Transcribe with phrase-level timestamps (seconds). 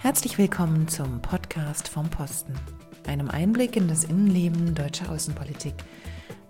[0.00, 2.54] Herzlich willkommen zum Podcast vom Posten,
[3.08, 5.74] einem Einblick in das Innenleben deutscher Außenpolitik.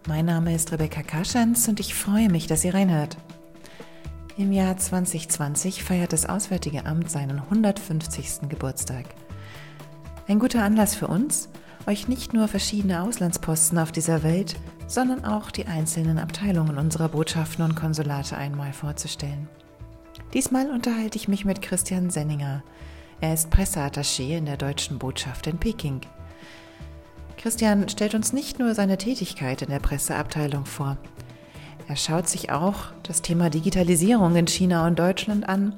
[0.06, 3.16] Mein Name ist Rebecca Kaschanz und ich freue mich, dass ihr reinhört.
[4.36, 8.50] Im Jahr 2020 feiert das Auswärtige Amt seinen 150.
[8.50, 9.06] Geburtstag.
[10.28, 11.48] Ein guter Anlass für uns,
[11.86, 14.56] euch nicht nur verschiedene Auslandsposten auf dieser Welt,
[14.88, 19.48] sondern auch die einzelnen Abteilungen unserer Botschaften und Konsulate einmal vorzustellen.
[20.34, 22.62] Diesmal unterhalte ich mich mit Christian Senninger.
[23.20, 26.00] Er ist Presseattaché in der deutschen Botschaft in Peking.
[27.36, 30.96] Christian stellt uns nicht nur seine Tätigkeit in der Presseabteilung vor.
[31.88, 35.74] Er schaut sich auch das Thema Digitalisierung in China und Deutschland an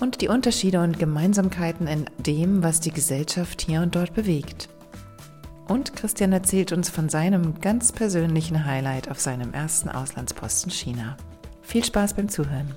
[0.00, 4.68] und die Unterschiede und Gemeinsamkeiten in dem, was die Gesellschaft hier und dort bewegt.
[5.68, 11.16] Und Christian erzählt uns von seinem ganz persönlichen Highlight auf seinem ersten Auslandsposten China.
[11.62, 12.74] Viel Spaß beim Zuhören.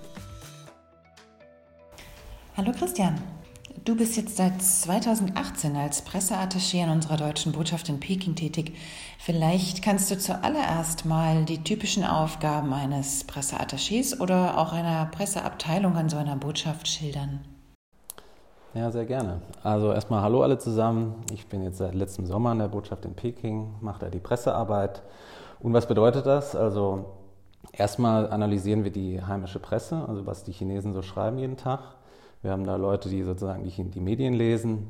[2.55, 3.19] Hallo Christian,
[3.85, 8.73] du bist jetzt seit 2018 als Presseattaché in unserer deutschen Botschaft in Peking tätig.
[9.19, 16.09] Vielleicht kannst du zuallererst mal die typischen Aufgaben eines Presseattachés oder auch einer Presseabteilung an
[16.09, 17.41] so einer Botschaft schildern.
[18.73, 19.41] Ja, sehr gerne.
[19.63, 21.23] Also erstmal hallo alle zusammen.
[21.31, 25.03] Ich bin jetzt seit letztem Sommer in der Botschaft in Peking, mache da die Pressearbeit.
[25.59, 26.55] Und was bedeutet das?
[26.55, 27.05] Also
[27.71, 31.95] erstmal analysieren wir die heimische Presse, also was die Chinesen so schreiben jeden Tag.
[32.41, 34.87] Wir haben da Leute, die sozusagen die, die Medien lesen.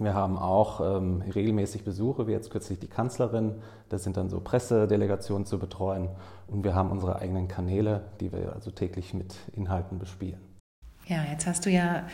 [0.00, 3.56] Wir haben auch ähm, regelmäßig Besuche, wie jetzt kürzlich die Kanzlerin.
[3.88, 6.08] Das sind dann so Pressedelegationen zu betreuen.
[6.46, 10.40] Und wir haben unsere eigenen Kanäle, die wir also täglich mit Inhalten bespielen.
[11.06, 12.06] Ja, jetzt hast du ja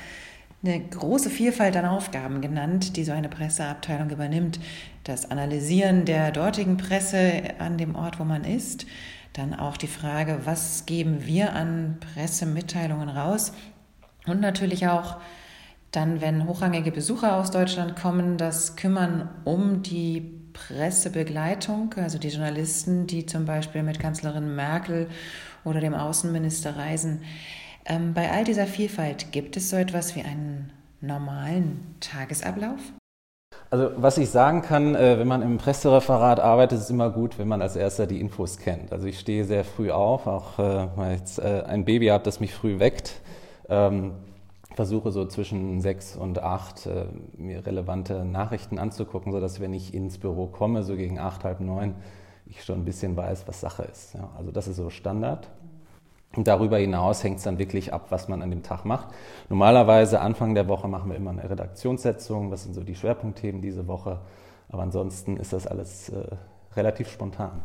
[0.65, 4.61] eine große Vielfalt an Aufgaben genannt, die so eine Presseabteilung übernimmt.
[5.03, 8.87] Das Analysieren der dortigen Presse an dem Ort, wo man ist.
[9.35, 13.53] Dann auch die Frage, was geben wir an Pressemitteilungen raus?
[14.27, 15.17] Und natürlich auch
[15.91, 23.07] dann, wenn hochrangige Besucher aus Deutschland kommen, das Kümmern um die Pressebegleitung, also die Journalisten,
[23.07, 25.09] die zum Beispiel mit Kanzlerin Merkel
[25.65, 27.23] oder dem Außenminister reisen.
[27.85, 32.81] Ähm, bei all dieser Vielfalt gibt es so etwas wie einen normalen Tagesablauf?
[33.71, 37.39] Also was ich sagen kann, äh, wenn man im Pressereferat arbeitet, ist es immer gut,
[37.39, 38.93] wenn man als erster die Infos kennt.
[38.93, 42.25] Also ich stehe sehr früh auf, auch äh, weil ich jetzt äh, ein Baby habe,
[42.25, 43.21] das mich früh weckt.
[43.69, 44.13] Ähm,
[44.75, 46.89] versuche so zwischen sechs und acht
[47.37, 51.95] mir relevante Nachrichten anzugucken, sodass wenn ich ins Büro komme, so gegen acht, halb neun,
[52.47, 54.17] ich schon ein bisschen weiß, was Sache ist.
[54.37, 55.49] also das ist so Standard.
[56.37, 59.09] Und darüber hinaus hängt es dann wirklich ab, was man an dem Tag macht.
[59.49, 63.87] Normalerweise Anfang der Woche machen wir immer eine Redaktionssetzung, was sind so die Schwerpunktthemen diese
[63.87, 64.21] Woche.
[64.69, 66.25] Aber ansonsten ist das alles äh,
[66.75, 67.63] relativ spontan.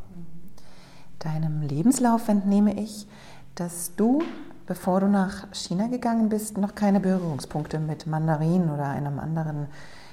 [1.18, 3.08] Deinem Lebenslauf entnehme ich,
[3.56, 4.22] dass du,
[4.70, 9.66] bevor du nach China gegangen bist, noch keine Berührungspunkte mit Mandarin oder einem anderen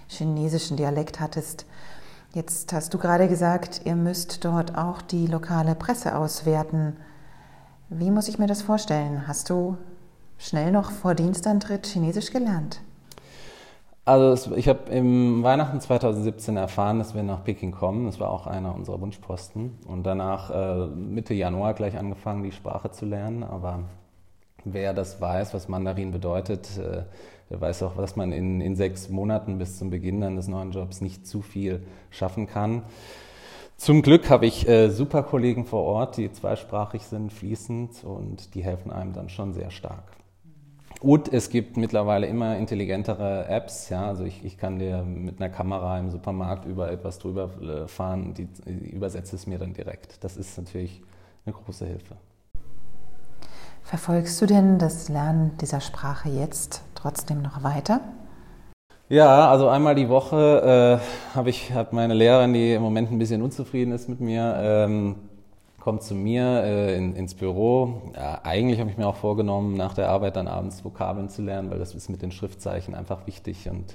[0.09, 1.67] chinesischen Dialekt hattest.
[2.33, 6.97] Jetzt hast du gerade gesagt, ihr müsst dort auch die lokale Presse auswerten.
[7.91, 9.29] Wie muss ich mir das vorstellen?
[9.29, 9.77] Hast du
[10.39, 12.81] schnell noch vor Dienstantritt Chinesisch gelernt?
[14.07, 18.07] Also ich habe im Weihnachten 2017 erfahren, dass wir nach Peking kommen.
[18.07, 19.79] Das war auch einer unserer Wunschposten.
[19.87, 23.43] Und danach äh, Mitte Januar gleich angefangen, die Sprache zu lernen.
[23.43, 23.81] Aber
[24.73, 27.03] wer das weiß, was Mandarin bedeutet, äh,
[27.49, 31.01] der weiß auch, dass man in, in sechs Monaten bis zum Beginn des neuen Jobs
[31.01, 32.83] nicht zu viel schaffen kann.
[33.77, 38.65] Zum Glück habe ich äh, super Kollegen vor Ort, die zweisprachig sind, fließend und die
[38.65, 40.17] helfen einem dann schon sehr stark.
[41.01, 43.91] Und es gibt mittlerweile immer intelligentere Apps.
[43.91, 47.87] Ja, also ich, ich kann dir mit einer Kamera im Supermarkt über etwas drüber äh,
[47.87, 50.25] fahren, die, die übersetzt es mir dann direkt.
[50.25, 51.03] Das ist natürlich
[51.45, 52.17] eine große Hilfe.
[53.87, 58.01] Verfolgst du denn das Lernen dieser Sprache jetzt trotzdem noch weiter?
[59.09, 63.19] Ja, also einmal die Woche äh, habe ich hab meine Lehrerin, die im Moment ein
[63.21, 65.15] bisschen unzufrieden ist mit mir, ähm,
[65.79, 68.11] kommt zu mir äh, in, ins Büro.
[68.17, 71.71] Ja, eigentlich habe ich mir auch vorgenommen, nach der Arbeit dann abends Vokabeln zu lernen,
[71.71, 73.71] weil das ist mit den Schriftzeichen einfach wichtig.
[73.71, 73.95] Und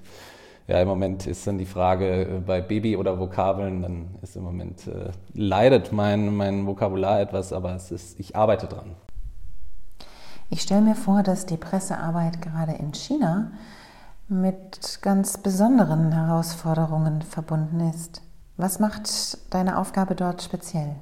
[0.69, 4.43] ja, im Moment ist dann die Frage äh, bei Baby oder Vokabeln, dann ist im
[4.43, 8.95] Moment äh, leidet mein, mein Vokabular etwas, aber es ist, ich arbeite dran.
[10.53, 13.53] Ich stelle mir vor, dass die Pressearbeit gerade in China
[14.27, 18.21] mit ganz besonderen Herausforderungen verbunden ist.
[18.57, 19.07] Was macht
[19.53, 20.95] deine Aufgabe dort speziell?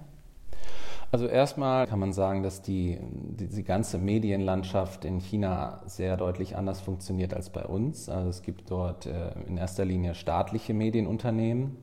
[1.12, 6.80] Also erstmal kann man sagen, dass die, die, ganze Medienlandschaft in China sehr deutlich anders
[6.80, 8.07] funktioniert als bei uns.
[8.07, 11.75] Also es gibt dort äh, in erster Linie staatliche Medienunternehmen.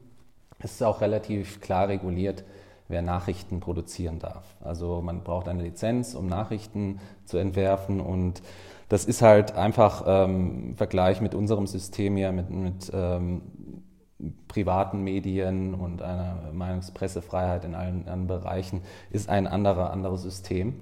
[0.60, 2.44] Es ist auch relativ klar reguliert,
[2.88, 4.44] wer Nachrichten produzieren darf.
[4.60, 8.42] Also man braucht eine Lizenz, um Nachrichten zu entwerfen und
[8.88, 13.42] das ist halt einfach ähm, im Vergleich mit unserem System hier, mit, mit ähm,
[14.48, 20.74] privaten Medien und einer Meinungspressefreiheit in allen, allen Bereichen, ist ein anderer, anderes System.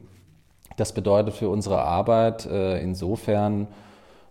[0.76, 3.68] Das bedeutet für unsere Arbeit äh, insofern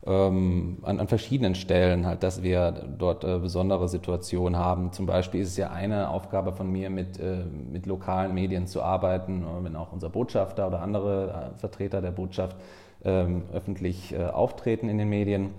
[0.05, 4.91] ähm, an, an, verschiedenen Stellen halt, dass wir dort äh, besondere Situationen haben.
[4.91, 8.81] Zum Beispiel ist es ja eine Aufgabe von mir, mit, äh, mit lokalen Medien zu
[8.81, 12.57] arbeiten, wenn auch unser Botschafter oder andere äh, Vertreter der Botschaft
[13.05, 15.51] ähm, öffentlich äh, auftreten in den Medien.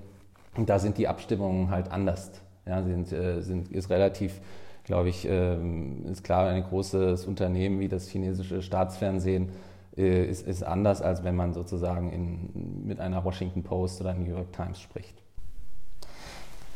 [0.56, 2.30] Und da sind die Abstimmungen halt anders.
[2.66, 4.40] Ja, sind, äh, sind, ist relativ,
[4.84, 9.50] glaube ich, ähm, ist klar, ein großes Unternehmen wie das chinesische Staatsfernsehen
[9.96, 14.30] äh, ist, ist anders, als wenn man sozusagen in, mit einer Washington Post oder New
[14.30, 15.22] York Times spricht.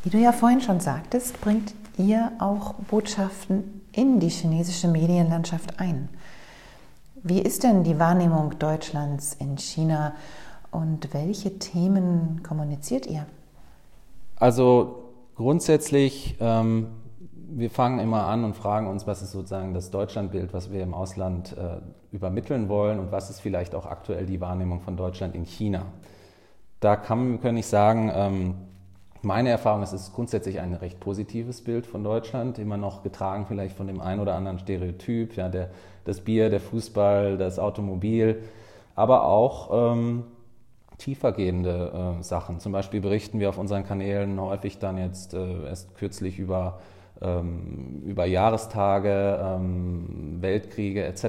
[0.04, 6.08] Wie du ja vorhin schon sagtest, bringt ihr auch Botschaften in die chinesische Medienlandschaft ein.
[7.22, 10.14] Wie ist denn die Wahrnehmung Deutschlands in China
[10.70, 13.26] und welche Themen kommuniziert ihr?
[14.36, 15.02] Also
[15.34, 16.86] grundsätzlich ähm,
[17.50, 20.92] wir fangen immer an und fragen uns, was ist sozusagen das Deutschlandbild, was wir im
[20.92, 21.80] Ausland äh,
[22.14, 25.86] übermitteln wollen und was ist vielleicht auch aktuell die Wahrnehmung von Deutschland in China.
[26.80, 28.54] Da kann, kann ich sagen, ähm,
[29.22, 33.46] meine Erfahrung ist, es ist grundsätzlich ein recht positives Bild von Deutschland, immer noch getragen
[33.46, 35.70] vielleicht von dem einen oder anderen Stereotyp, ja, der,
[36.04, 38.42] das Bier, der Fußball, das Automobil,
[38.94, 40.24] aber auch ähm,
[40.98, 42.60] tiefergehende äh, Sachen.
[42.60, 46.78] Zum Beispiel berichten wir auf unseren Kanälen häufig dann jetzt äh, erst kürzlich über
[47.20, 51.24] über Jahrestage, ähm, Weltkriege etc.,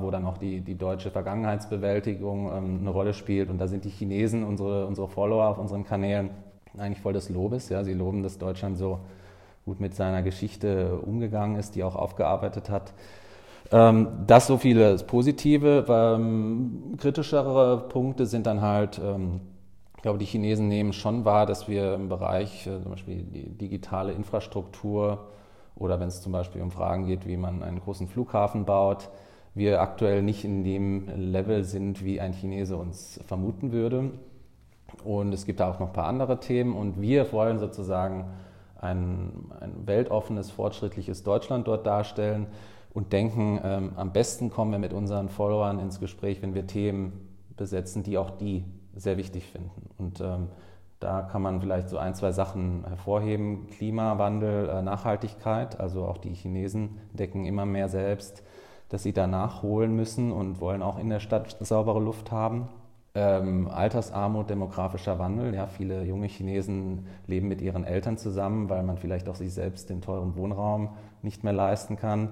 [0.00, 3.48] wo dann auch die, die deutsche Vergangenheitsbewältigung ähm, eine Rolle spielt.
[3.48, 6.30] Und da sind die Chinesen, unsere, unsere Follower auf unseren Kanälen,
[6.76, 7.68] eigentlich voll des Lobes.
[7.68, 7.84] Ja?
[7.84, 9.00] Sie loben, dass Deutschland so
[9.64, 12.94] gut mit seiner Geschichte umgegangen ist, die auch aufgearbeitet hat.
[13.70, 15.84] Das so viele Positive.
[16.96, 18.98] kritischere Punkte sind dann halt
[19.98, 23.50] ich glaube, die Chinesen nehmen schon wahr, dass wir im Bereich äh, zum Beispiel die
[23.50, 25.26] digitale Infrastruktur
[25.74, 29.10] oder wenn es zum Beispiel um Fragen geht, wie man einen großen Flughafen baut,
[29.56, 34.12] wir aktuell nicht in dem Level sind, wie ein Chinese uns vermuten würde.
[35.02, 38.26] Und es gibt da auch noch ein paar andere Themen und wir wollen sozusagen
[38.80, 42.46] ein, ein weltoffenes, fortschrittliches Deutschland dort darstellen
[42.94, 47.34] und denken, ähm, am besten kommen wir mit unseren Followern ins Gespräch, wenn wir Themen
[47.56, 48.62] besetzen, die auch die
[48.98, 49.90] sehr wichtig finden.
[49.96, 50.48] Und ähm,
[51.00, 53.68] da kann man vielleicht so ein, zwei Sachen hervorheben.
[53.68, 58.42] Klimawandel, äh, Nachhaltigkeit, also auch die Chinesen decken immer mehr selbst,
[58.88, 62.68] dass sie da nachholen müssen und wollen auch in der Stadt saubere Luft haben.
[63.20, 65.52] Ähm, Altersarmut, demografischer Wandel.
[65.52, 69.90] Ja, viele junge Chinesen leben mit ihren Eltern zusammen, weil man vielleicht auch sich selbst
[69.90, 70.90] den teuren Wohnraum
[71.22, 72.28] nicht mehr leisten kann.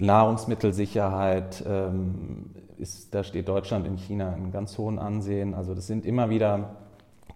[0.00, 5.54] Nahrungsmittelsicherheit ähm, ist, da steht Deutschland in China in ganz hohen Ansehen.
[5.54, 6.70] Also das sind immer wieder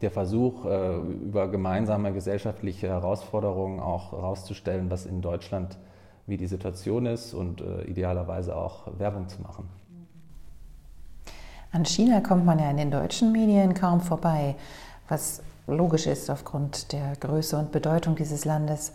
[0.02, 5.78] der Versuch, äh, über gemeinsame gesellschaftliche Herausforderungen auch herauszustellen, was in Deutschland
[6.26, 9.79] wie die Situation ist und äh, idealerweise auch Werbung zu machen.
[11.72, 14.56] An China kommt man ja in den deutschen Medien kaum vorbei,
[15.08, 18.92] was logisch ist aufgrund der Größe und Bedeutung dieses Landes.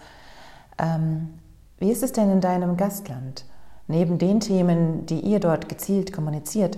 [0.77, 1.35] Ähm,
[1.77, 3.45] wie ist es denn in deinem Gastland?
[3.87, 6.77] Neben den Themen, die ihr dort gezielt kommuniziert,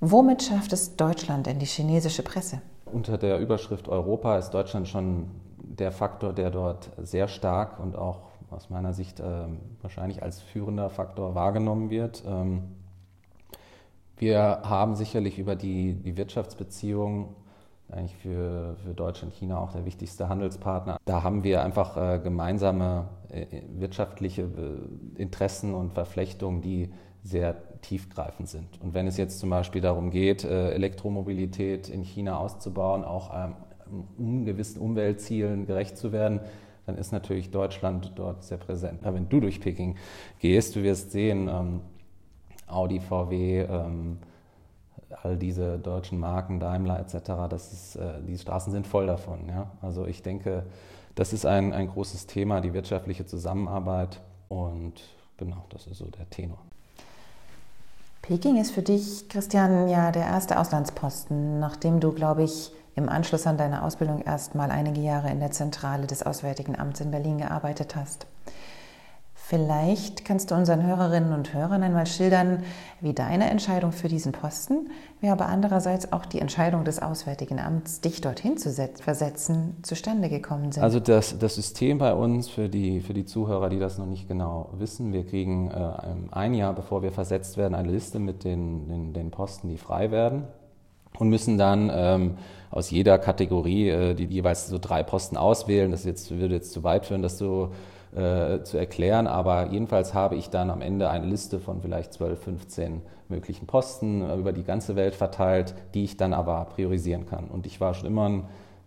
[0.00, 2.60] womit schafft es Deutschland in die chinesische Presse?
[2.84, 8.18] Unter der Überschrift Europa ist Deutschland schon der Faktor, der dort sehr stark und auch
[8.50, 9.24] aus meiner Sicht äh,
[9.80, 12.24] wahrscheinlich als führender Faktor wahrgenommen wird.
[12.26, 12.64] Ähm,
[14.20, 17.28] wir haben sicherlich über die, die Wirtschaftsbeziehungen
[17.90, 20.98] eigentlich für, für Deutschland China auch der wichtigste Handelspartner.
[21.06, 23.46] Da haben wir einfach äh, gemeinsame äh,
[23.78, 26.90] wirtschaftliche äh, Interessen und Verflechtungen, die
[27.22, 28.80] sehr tiefgreifend sind.
[28.80, 33.54] Und wenn es jetzt zum Beispiel darum geht, äh, Elektromobilität in China auszubauen, auch ähm,
[34.18, 36.40] um gewissen Umweltzielen gerecht zu werden,
[36.86, 39.00] dann ist natürlich Deutschland dort sehr präsent.
[39.02, 39.96] Aber wenn du durch Peking
[40.38, 41.80] gehst, du wirst sehen, ähm,
[42.70, 44.18] Audi, VW, ähm,
[45.22, 49.48] all diese deutschen Marken, Daimler etc., das ist, äh, die Straßen sind voll davon.
[49.48, 49.70] Ja?
[49.82, 50.64] Also ich denke,
[51.14, 54.94] das ist ein, ein großes Thema, die wirtschaftliche Zusammenarbeit und
[55.36, 56.58] genau, das ist so der Tenor.
[58.22, 63.46] Peking ist für dich, Christian, ja der erste Auslandsposten, nachdem du, glaube ich, im Anschluss
[63.46, 67.38] an deine Ausbildung erst mal einige Jahre in der Zentrale des Auswärtigen Amts in Berlin
[67.38, 68.26] gearbeitet hast.
[69.50, 72.62] Vielleicht kannst du unseren Hörerinnen und Hörern einmal schildern,
[73.00, 74.90] wie deine Entscheidung für diesen Posten,
[75.20, 80.70] wie aber andererseits auch die Entscheidung des Auswärtigen Amts, dich dorthin zu versetzen, zustande gekommen
[80.70, 80.84] sind.
[80.84, 84.28] Also das, das System bei uns, für die, für die Zuhörer, die das noch nicht
[84.28, 85.90] genau wissen, wir kriegen äh,
[86.30, 90.12] ein Jahr, bevor wir versetzt werden, eine Liste mit den, den, den Posten, die frei
[90.12, 90.44] werden
[91.18, 92.36] und müssen dann ähm,
[92.70, 95.90] aus jeder Kategorie äh, die jeweils so drei Posten auswählen.
[95.90, 97.72] Das jetzt, würde jetzt zu weit führen, das so
[98.14, 102.42] äh, zu erklären, aber jedenfalls habe ich dann am Ende eine Liste von vielleicht 12,
[102.42, 107.46] 15 möglichen Posten äh, über die ganze Welt verteilt, die ich dann aber priorisieren kann.
[107.46, 108.44] Und ich war schon immer ein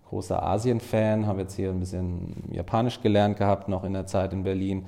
[0.09, 4.43] großer Asien-Fan, habe jetzt hier ein bisschen Japanisch gelernt gehabt, noch in der Zeit in
[4.43, 4.85] Berlin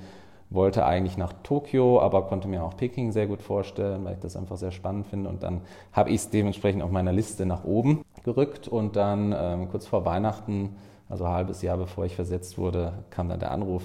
[0.50, 4.36] wollte eigentlich nach Tokio, aber konnte mir auch Peking sehr gut vorstellen, weil ich das
[4.36, 5.28] einfach sehr spannend finde.
[5.28, 5.62] Und dann
[5.92, 10.04] habe ich es dementsprechend auf meiner Liste nach oben gerückt und dann ähm, kurz vor
[10.04, 10.76] Weihnachten,
[11.08, 13.82] also ein halbes Jahr bevor ich versetzt wurde, kam dann der Anruf,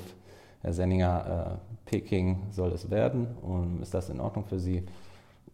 [0.61, 4.85] Herr Senninger, äh, Peking soll es werden und ist das in Ordnung für Sie?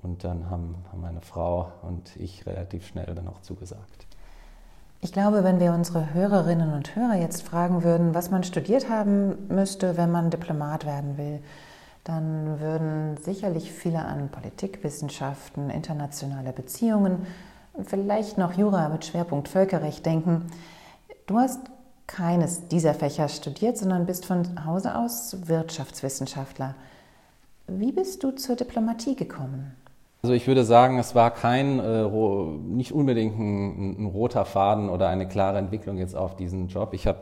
[0.03, 4.05] Und dann haben, haben meine Frau und ich relativ schnell dann auch zugesagt.
[4.99, 9.47] Ich glaube, wenn wir unsere Hörerinnen und Hörer jetzt fragen würden, was man studiert haben
[9.47, 11.39] müsste, wenn man Diplomat werden will,
[12.03, 17.27] dann würden sicherlich viele an Politikwissenschaften, internationale Beziehungen
[17.73, 20.47] und vielleicht noch Jura mit Schwerpunkt Völkerrecht denken.
[21.27, 21.59] Du hast
[22.07, 26.73] keines dieser Fächer studiert, sondern bist von Hause aus Wirtschaftswissenschaftler.
[27.67, 29.75] Wie bist du zur Diplomatie gekommen?
[30.23, 35.09] Also ich würde sagen, es war kein, äh, nicht unbedingt ein, ein, roter Faden oder
[35.09, 36.93] eine klare Entwicklung jetzt auf diesen Job.
[36.93, 37.19] Ich habe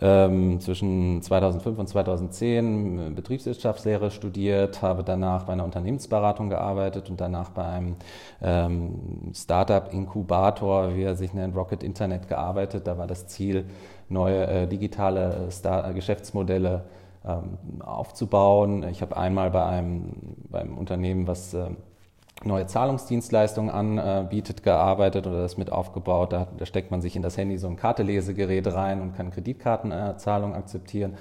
[0.00, 7.20] ähm, zwischen 2005 und 2010 äh, Betriebswirtschaftslehre studiert, habe danach bei einer Unternehmensberatung gearbeitet und
[7.20, 7.96] danach bei einem
[8.42, 12.86] ähm, Startup-Inkubator, wie er sich nennt, Rocket Internet gearbeitet.
[12.86, 13.64] Da war das Ziel,
[14.10, 16.82] neue äh, digitale Star Geschäftsmodelle
[17.26, 18.84] ähm, aufzubauen.
[18.90, 20.12] Ich habe einmal bei einem,
[20.50, 21.70] beim Unternehmen, was äh,
[22.42, 26.32] neue Zahlungsdienstleistungen anbietet, gearbeitet oder das mit aufgebaut.
[26.32, 30.56] Da, da, steckt man sich in das Handy so ein Kartelesegerät rein und kann Kreditkartenzahlungen
[30.56, 31.18] akzeptieren.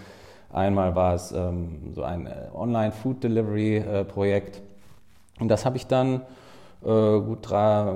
[0.52, 4.58] Einmal war es ähm, so ein äh, Online-Food-Delivery-Projekt.
[4.58, 4.62] Äh,
[5.42, 6.20] und das habe ich dann äh,
[6.82, 7.94] gut drei,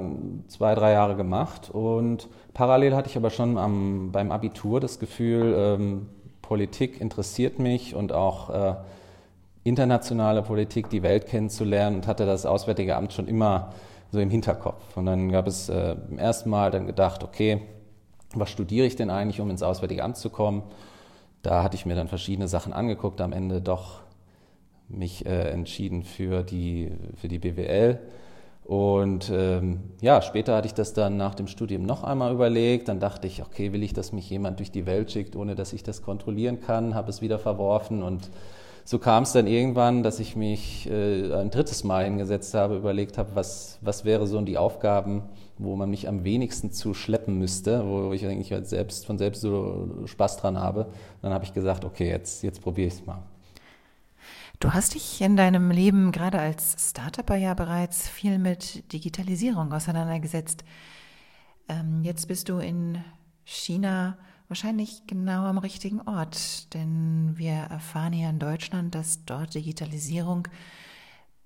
[0.47, 1.69] zwei, drei Jahre gemacht.
[1.69, 6.09] Und parallel hatte ich aber schon am, beim Abitur das Gefühl, ähm,
[6.41, 8.75] Politik interessiert mich und auch äh,
[9.63, 13.73] internationale Politik, die Welt kennenzulernen und hatte das Auswärtige Amt schon immer
[14.11, 14.95] so im Hinterkopf.
[14.97, 17.61] Und dann gab es äh, im ersten Mal dann gedacht, okay,
[18.35, 20.63] was studiere ich denn eigentlich, um ins Auswärtige Amt zu kommen?
[21.41, 24.01] Da hatte ich mir dann verschiedene Sachen angeguckt, am Ende doch
[24.87, 27.99] mich äh, entschieden für die, für die BWL.
[28.65, 32.87] Und ähm, ja, später hatte ich das dann nach dem Studium noch einmal überlegt.
[32.87, 35.73] Dann dachte ich, okay, will ich, dass mich jemand durch die Welt schickt, ohne dass
[35.73, 36.95] ich das kontrollieren kann?
[36.95, 38.29] Habe es wieder verworfen und
[38.85, 43.17] so kam es dann irgendwann, dass ich mich äh, ein drittes Mal hingesetzt habe, überlegt
[43.17, 45.23] habe, was, was wäre so die Aufgaben,
[45.57, 49.41] wo man mich am wenigsten zu schleppen müsste, wo ich eigentlich halt selbst von selbst
[49.41, 50.87] so Spaß dran habe.
[51.21, 53.23] Dann habe ich gesagt, okay, jetzt, jetzt probiere ich es mal.
[54.63, 60.63] Du hast dich in deinem Leben gerade als Startupper ja bereits viel mit Digitalisierung auseinandergesetzt.
[61.67, 63.03] Ähm, jetzt bist du in
[63.43, 64.17] China
[64.47, 70.47] wahrscheinlich genau am richtigen Ort, denn wir erfahren hier in Deutschland, dass dort Digitalisierung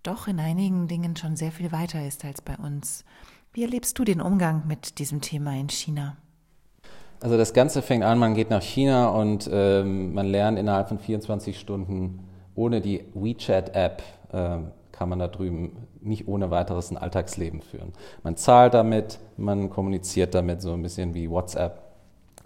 [0.03, 3.03] doch in einigen Dingen schon sehr viel weiter ist als bei uns.
[3.51, 6.17] Wie erlebst du den Umgang mit diesem Thema in China?
[7.19, 11.00] Also das Ganze fängt an, man geht nach China und ähm, man lernt innerhalb von
[11.00, 12.19] 24 Stunden
[12.58, 14.58] ohne die WeChat-App äh,
[14.92, 17.94] kann man da drüben nicht ohne weiteres ein Alltagsleben führen.
[18.24, 21.82] Man zahlt damit, man kommuniziert damit so ein bisschen wie WhatsApp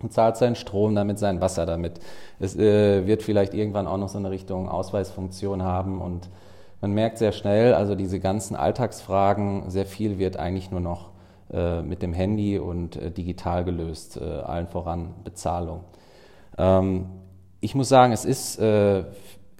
[0.01, 1.99] und zahlt seinen Strom damit, sein Wasser damit.
[2.39, 6.29] Es äh, wird vielleicht irgendwann auch noch so eine Richtung Ausweisfunktion haben und
[6.81, 11.11] man merkt sehr schnell, also diese ganzen Alltagsfragen, sehr viel wird eigentlich nur noch
[11.53, 15.81] äh, mit dem Handy und äh, digital gelöst, äh, allen voran Bezahlung.
[16.57, 17.05] Ähm,
[17.59, 19.03] ich muss sagen, es ist äh,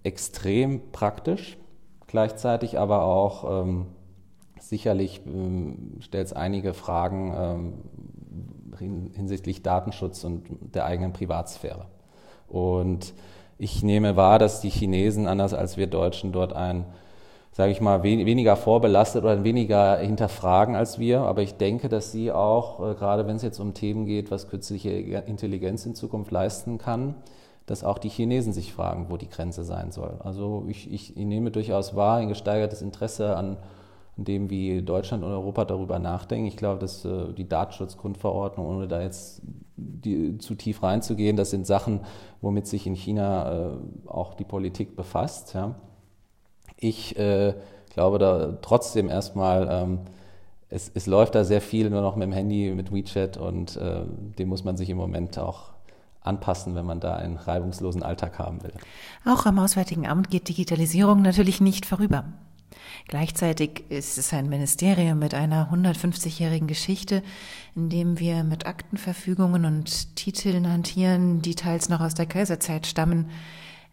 [0.04, 1.58] extrem praktisch,
[2.08, 3.88] gleichzeitig aber auch ähm,
[4.60, 7.74] sicherlich ähm, stellt es einige Fragen, ähm,
[9.14, 10.44] hinsichtlich Datenschutz und
[10.74, 11.86] der eigenen Privatsphäre.
[12.48, 13.14] Und
[13.58, 16.86] ich nehme wahr, dass die Chinesen, anders als wir Deutschen, dort ein,
[17.52, 21.22] sage ich mal, weniger vorbelastet oder weniger hinterfragen als wir.
[21.22, 24.50] Aber ich denke, dass sie auch, äh, gerade wenn es jetzt um Themen geht, was
[24.50, 27.16] künstliche Intelligenz in Zukunft leisten kann,
[27.72, 30.20] dass auch die Chinesen sich fragen, wo die Grenze sein soll.
[30.20, 33.56] Also ich, ich, ich nehme durchaus wahr ein gesteigertes Interesse an
[34.18, 36.48] dem, wie Deutschland und Europa darüber nachdenken.
[36.48, 39.42] Ich glaube, dass äh, die Datenschutzgrundverordnung, ohne da jetzt
[39.78, 42.02] die, zu tief reinzugehen, das sind Sachen,
[42.42, 43.70] womit sich in China äh,
[44.06, 45.54] auch die Politik befasst.
[45.54, 45.76] Ja.
[46.76, 47.54] Ich äh,
[47.94, 50.00] glaube da trotzdem erstmal, ähm,
[50.68, 54.02] es, es, läuft da sehr viel nur noch mit dem Handy, mit WeChat und äh,
[54.38, 55.72] dem muss man sich im Moment auch
[56.22, 58.74] anpassen, wenn man da einen reibungslosen Alltag haben will.
[59.26, 62.26] Auch am Auswärtigen Amt geht Digitalisierung natürlich nicht vorüber.
[63.08, 67.24] Gleichzeitig ist es ein Ministerium mit einer 150-jährigen Geschichte,
[67.76, 73.30] in dem wir mit Aktenverfügungen und Titeln hantieren, die teils noch aus der Kaiserzeit stammen.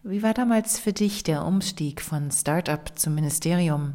[0.03, 3.95] Wie war damals für dich der Umstieg von Start-up zum Ministerium?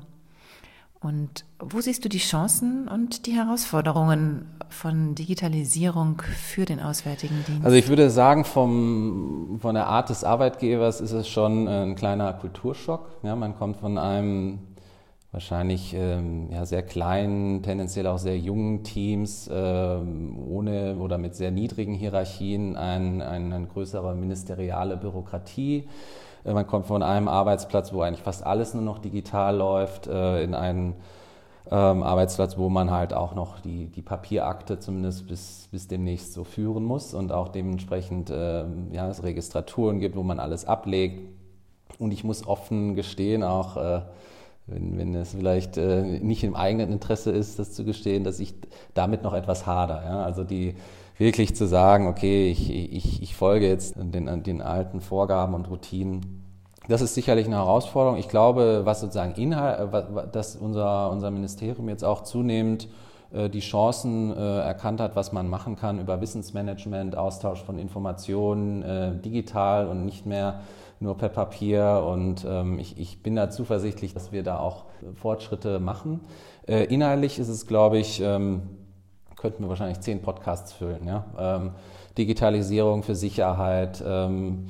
[1.04, 7.66] Und wo siehst du die Chancen und die Herausforderungen von Digitalisierung für den Auswärtigen Dienst?
[7.66, 12.32] Also ich würde sagen, vom, von der Art des Arbeitgebers ist es schon ein kleiner
[12.34, 13.08] Kulturschock.
[13.22, 14.60] Ja, man kommt von einem
[15.34, 21.52] wahrscheinlich ähm, ja, sehr kleinen, tendenziell auch sehr jungen Teams ähm, ohne oder mit sehr
[21.52, 25.90] niedrigen Hierarchien ein, ein, eine größere ministeriale Bürokratie.
[26.46, 30.44] Äh, man kommt von einem Arbeitsplatz, wo eigentlich fast alles nur noch digital läuft, äh,
[30.44, 30.96] in einen
[31.72, 36.44] ähm, Arbeitsplatz, wo man halt auch noch die, die Papierakte zumindest bis, bis demnächst so
[36.44, 41.22] führen muss und auch dementsprechend ähm, ja, es Registraturen gibt, wo man alles ablegt.
[42.00, 44.02] Und ich muss offen gestehen, auch äh,
[44.66, 48.54] wenn, wenn es vielleicht nicht im eigenen Interesse ist, das zu gestehen, dass ich
[48.94, 50.04] damit noch etwas hader.
[50.06, 50.24] Ja?
[50.24, 50.76] Also die
[51.18, 56.44] wirklich zu sagen, okay, ich, ich, ich folge jetzt den, den alten Vorgaben und Routinen.
[56.88, 58.18] Das ist sicherlich eine Herausforderung.
[58.18, 59.90] Ich glaube, was sozusagen Inhalt,
[60.34, 62.90] dass unser, unser Ministerium jetzt auch zunehmend
[63.32, 68.84] äh, die Chancen äh, erkannt hat, was man machen kann über Wissensmanagement, Austausch von Informationen,
[68.84, 70.62] äh, digital und nicht mehr
[71.00, 72.04] nur per Papier.
[72.06, 74.84] Und ähm, ich, ich, bin da zuversichtlich, dass wir da auch
[75.16, 76.22] Fortschritte machen.
[76.68, 78.64] Äh, inhaltlich ist es, glaube ich, ähm,
[79.44, 81.06] könnten wir wahrscheinlich zehn Podcasts füllen.
[81.06, 81.26] Ja?
[81.38, 81.72] Ähm,
[82.18, 84.68] Digitalisierung für Sicherheit, ähm,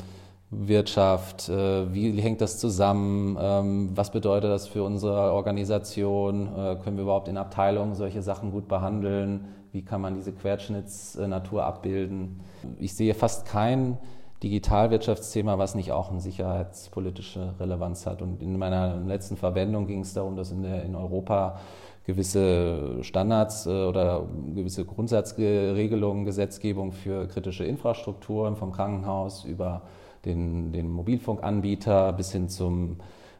[0.50, 6.98] Wirtschaft, äh, wie hängt das zusammen, ähm, was bedeutet das für unsere Organisation, äh, können
[6.98, 12.39] wir überhaupt in Abteilungen solche Sachen gut behandeln, wie kann man diese Querschnittsnatur abbilden.
[12.80, 14.00] Ich sehe fast kein
[14.42, 18.24] Digitalwirtschaftsthema, was nicht auch eine sicherheitspolitische Relevanz hat.
[18.24, 21.60] Und in meiner letzten Verwendung ging es darum, dass in, der, in Europa
[22.05, 29.83] gewisse Standards äh, oder gewisse Grundsatzregelungen, Gesetzgebung für kritische Infrastrukturen vom Krankenhaus über
[30.25, 32.98] den, den Mobilfunkanbieter bis hin zum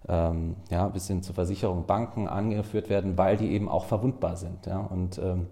[0.08, 4.66] ähm, ja, bis hin zur Versicherung Banken angeführt werden, weil die eben auch verwundbar sind.
[4.66, 4.80] Ja?
[4.80, 5.48] Und ähm,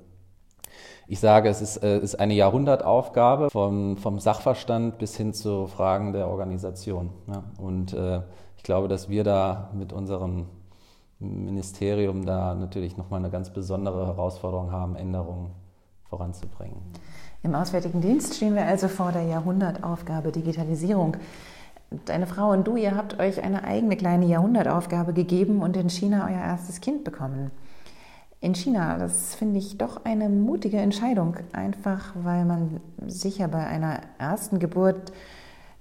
[1.07, 6.13] ich sage, es ist, äh, ist eine Jahrhundertaufgabe vom, vom, Sachverstand bis hin zu Fragen
[6.13, 7.11] der Organisation.
[7.27, 7.43] Ja?
[7.57, 8.21] Und äh,
[8.57, 10.47] ich glaube, dass wir da mit unserem
[11.21, 15.51] Ministerium da natürlich nochmal eine ganz besondere Herausforderung haben, Änderungen
[16.09, 16.77] voranzubringen.
[17.43, 21.17] Im Auswärtigen Dienst stehen wir also vor der Jahrhundertaufgabe Digitalisierung.
[22.05, 26.25] Deine Frau und du, ihr habt euch eine eigene kleine Jahrhundertaufgabe gegeben und in China
[26.27, 27.51] euer erstes Kind bekommen
[28.41, 28.97] in China.
[28.97, 35.13] Das finde ich doch eine mutige Entscheidung, einfach weil man sicher bei einer ersten Geburt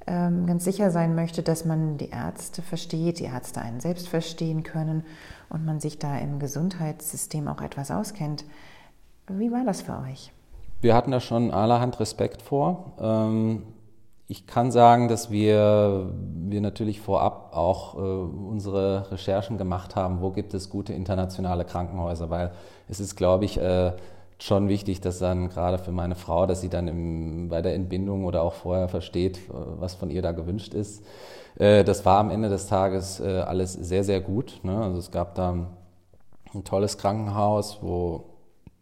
[0.07, 5.05] ganz sicher sein möchte, dass man die Ärzte versteht, die Ärzte einen selbst verstehen können
[5.49, 8.45] und man sich da im Gesundheitssystem auch etwas auskennt.
[9.29, 10.33] Wie war das für euch?
[10.81, 12.93] Wir hatten da schon allerhand Respekt vor.
[13.01, 13.63] Ähm
[14.31, 20.31] ich kann sagen, dass wir, wir natürlich vorab auch äh, unsere Recherchen gemacht haben, wo
[20.31, 22.53] gibt es gute internationale Krankenhäuser, weil
[22.89, 23.91] es ist, glaube ich, äh,
[24.43, 28.25] schon wichtig, dass dann gerade für meine Frau, dass sie dann im, bei der Entbindung
[28.25, 31.05] oder auch vorher versteht, äh, was von ihr da gewünscht ist.
[31.57, 34.61] Äh, das war am Ende des Tages äh, alles sehr, sehr gut.
[34.63, 34.77] Ne?
[34.83, 35.53] Also es gab da
[36.55, 38.25] ein tolles Krankenhaus, wo,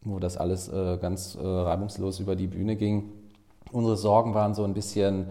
[0.03, 0.71] wo das alles
[1.03, 3.12] ganz reibungslos über die Bühne ging.
[3.73, 5.27] Unsere Sorgen waren so ein bisschen,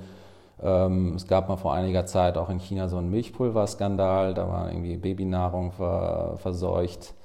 [0.62, 4.70] ähm, es gab mal vor einiger Zeit auch in China so einen Milchpulverskandal, da war
[4.70, 7.16] irgendwie Babynahrung ver, verseucht.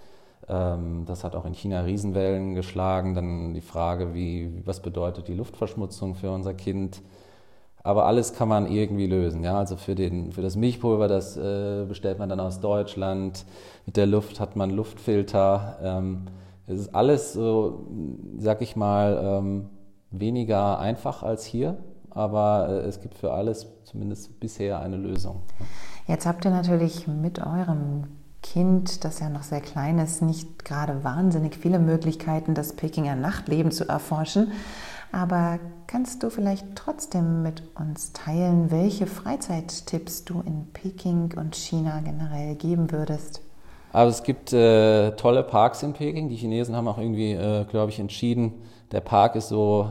[0.53, 3.15] Ähm, das hat auch in China Riesenwellen geschlagen.
[3.15, 7.01] Dann die Frage, wie, was bedeutet die Luftverschmutzung für unser Kind?
[7.83, 9.43] Aber alles kann man irgendwie lösen.
[9.43, 9.57] Ja?
[9.59, 13.45] Also für, den, für das Milchpulver, das äh, bestellt man dann aus Deutschland.
[13.87, 15.79] Mit der Luft hat man Luftfilter.
[15.83, 16.27] Ähm,
[16.67, 17.87] es ist alles so,
[18.39, 19.71] sag ich mal, ähm,
[20.11, 21.79] weniger einfach als hier,
[22.11, 25.41] aber äh, es gibt für alles zumindest bisher eine Lösung.
[26.07, 28.05] Jetzt habt ihr natürlich mit eurem
[28.43, 33.71] Kind, das ja noch sehr klein ist, nicht gerade wahnsinnig viele Möglichkeiten, das Pekinger Nachtleben
[33.71, 34.53] zu erforschen.
[35.13, 42.01] Aber kannst du vielleicht trotzdem mit uns teilen, welche Freizeittipps du in Peking und China
[42.01, 43.43] generell geben würdest?
[43.93, 46.31] Aber es gibt äh, tolle Parks in Peking.
[46.31, 48.55] Die Chinesen haben auch irgendwie, äh, glaube ich, entschieden,
[48.91, 49.91] der Park ist so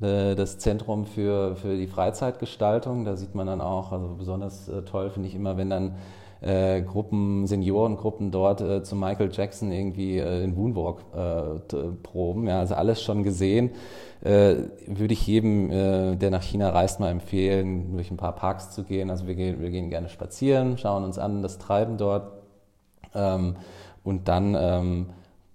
[0.00, 3.04] äh, das Zentrum für, für die Freizeitgestaltung.
[3.04, 5.96] Da sieht man dann auch, also besonders äh, toll finde ich immer, wenn dann
[6.42, 12.46] äh, Gruppen, Seniorengruppen dort äh, zu Michael Jackson irgendwie äh, den Moonwalk äh, proben.
[12.46, 13.70] Ja, also alles schon gesehen.
[14.22, 18.70] Äh, würde ich jedem, äh, der nach China reist, mal empfehlen, durch ein paar Parks
[18.70, 19.10] zu gehen.
[19.10, 22.32] Also wir gehen, wir gehen gerne spazieren, schauen uns an das Treiben dort
[23.14, 23.56] ähm,
[24.04, 25.06] und dann ähm,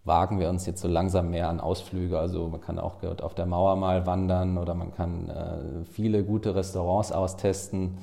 [0.04, 2.18] wagen wir uns jetzt so langsam mehr an Ausflüge.
[2.18, 6.56] Also man kann auch auf der Mauer mal wandern oder man kann äh, viele gute
[6.56, 7.98] Restaurants austesten.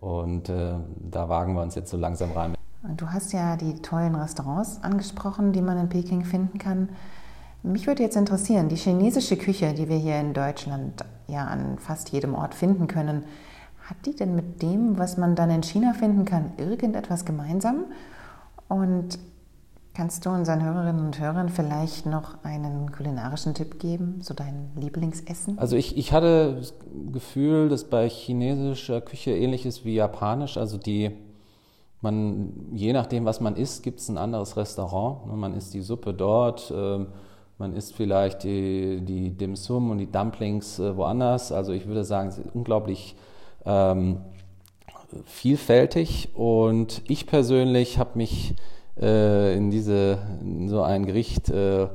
[0.00, 0.74] Und äh,
[1.10, 2.54] da wagen wir uns jetzt so langsam rein.
[2.96, 6.90] Du hast ja die tollen Restaurants angesprochen, die man in Peking finden kann.
[7.64, 12.10] Mich würde jetzt interessieren, die chinesische Küche, die wir hier in Deutschland ja an fast
[12.10, 13.24] jedem Ort finden können,
[13.84, 17.86] hat die denn mit dem, was man dann in China finden kann, irgendetwas gemeinsam?
[18.68, 19.18] Und
[19.98, 25.58] kannst du unseren Hörerinnen und Hörern vielleicht noch einen kulinarischen Tipp geben, so dein Lieblingsessen?
[25.58, 26.72] Also ich, ich hatte das
[27.12, 30.56] Gefühl, dass bei chinesischer Küche ähnlich ist wie japanisch.
[30.56, 31.10] Also die,
[32.00, 35.26] man, je nachdem, was man isst, gibt es ein anderes Restaurant.
[35.26, 37.08] Ne, man isst die Suppe dort, ähm,
[37.58, 41.50] man isst vielleicht die, die Dim Sum und die Dumplings äh, woanders.
[41.50, 43.16] Also ich würde sagen, es ist unglaublich
[43.64, 44.18] ähm,
[45.24, 48.54] vielfältig und ich persönlich habe mich
[49.00, 51.88] äh, in diese in so ein Gericht äh,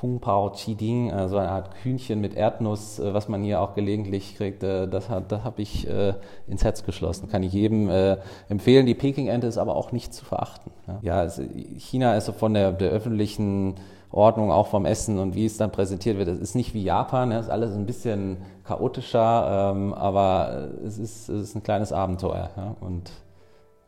[0.00, 3.74] Kung Pao Chi Ding, also eine Art Kühnchen mit Erdnuss, äh, was man hier auch
[3.74, 6.14] gelegentlich kriegt, äh, das, das habe ich äh,
[6.46, 7.28] ins Herz geschlossen.
[7.28, 8.16] Kann ich jedem äh,
[8.48, 8.86] empfehlen.
[8.86, 10.72] Die Peking-Ente ist aber auch nicht zu verachten.
[11.02, 11.30] Ja, ja
[11.76, 13.74] China ist so von der, der öffentlichen
[14.10, 16.28] Ordnung, auch vom Essen und wie es dann präsentiert wird.
[16.28, 21.28] Es ist nicht wie Japan, es ist alles ein bisschen chaotischer, ähm, aber es ist,
[21.28, 22.50] es ist ein kleines Abenteuer.
[22.80, 23.12] Und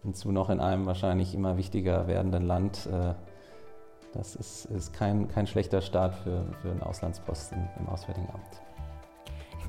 [0.02, 2.86] hinzu noch in einem wahrscheinlich immer wichtiger werdenden Land.
[2.86, 3.14] Äh,
[4.12, 8.62] das ist, ist kein, kein schlechter Start für, für einen Auslandsposten im Auswärtigen Amt.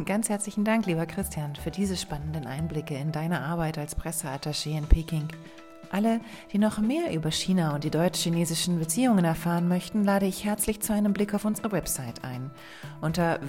[0.06, 4.88] Ganz herzlichen Dank, lieber Christian, für diese spannenden Einblicke in deine Arbeit als Presseattaché in
[4.88, 5.28] Peking.
[5.92, 6.20] Alle,
[6.52, 10.92] die noch mehr über China und die deutsch-chinesischen Beziehungen erfahren möchten, lade ich herzlich zu
[10.94, 12.50] einem Blick auf unsere Website ein.
[13.02, 13.40] Unter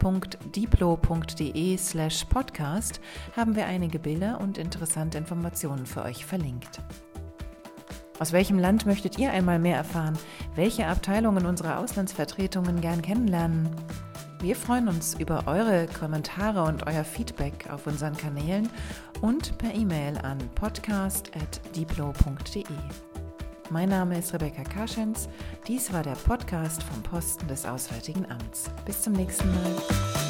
[0.00, 3.00] www.diplo.de/slash podcast
[3.36, 6.80] haben wir einige Bilder und interessante Informationen für euch verlinkt.
[8.18, 10.18] Aus welchem Land möchtet ihr einmal mehr erfahren?
[10.54, 13.68] Welche Abteilungen unserer Auslandsvertretungen gern kennenlernen?
[14.40, 18.68] Wir freuen uns über eure Kommentare und euer Feedback auf unseren Kanälen
[19.20, 22.64] und per E-Mail an podcast.diplo.de.
[23.70, 25.28] Mein Name ist Rebecca Kaschens.
[25.68, 28.68] Dies war der Podcast vom Posten des Auswärtigen Amts.
[28.84, 30.29] Bis zum nächsten Mal.